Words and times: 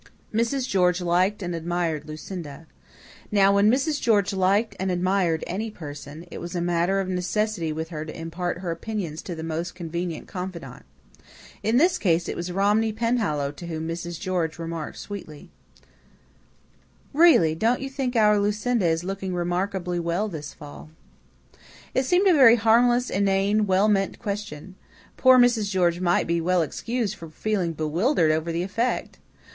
Mrs. 0.33 0.67
George 0.67 0.99
liked 0.99 1.43
and 1.43 1.53
admired 1.53 2.07
Lucinda. 2.07 2.65
Now, 3.31 3.53
when 3.53 3.69
Mrs. 3.69 4.01
George 4.01 4.33
liked 4.33 4.75
and 4.79 4.89
admired 4.89 5.43
any 5.45 5.69
person, 5.69 6.25
it 6.31 6.39
was 6.39 6.55
a 6.55 6.59
matter 6.59 6.99
of 6.99 7.07
necessity 7.07 7.71
with 7.71 7.89
her 7.89 8.03
to 8.05 8.19
impart 8.19 8.61
her 8.61 8.71
opinions 8.71 9.21
to 9.21 9.35
the 9.35 9.43
most 9.43 9.75
convenient 9.75 10.27
confidant. 10.27 10.87
In 11.61 11.77
this 11.77 11.99
case 11.99 12.27
it 12.27 12.35
was 12.35 12.51
Romney 12.51 12.91
Penhallow 12.91 13.51
to 13.51 13.67
whom 13.67 13.87
Mrs. 13.87 14.19
George 14.19 14.57
remarked 14.57 14.97
sweetly: 14.97 15.51
"Really, 17.13 17.53
don't 17.53 17.79
you 17.79 17.87
think 17.87 18.15
our 18.15 18.39
Lucinda 18.39 18.87
is 18.87 19.03
looking 19.03 19.35
remarkably 19.35 19.99
well 19.99 20.27
this 20.27 20.51
fall?" 20.51 20.89
It 21.93 22.07
seemed 22.07 22.27
a 22.27 22.33
very 22.33 22.55
harmless, 22.55 23.11
inane, 23.11 23.67
well 23.67 23.87
meant 23.87 24.17
question. 24.17 24.73
Poor 25.15 25.37
Mrs. 25.37 25.69
George 25.69 25.99
might 25.99 26.27
well 26.41 26.61
be 26.61 26.65
excused 26.65 27.13
for 27.13 27.29
feeling 27.29 27.73
bewildered 27.73 28.31
over 28.31 28.51
the 28.51 28.63
effect. 28.63 29.19